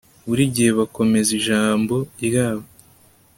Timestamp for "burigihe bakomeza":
0.27-1.29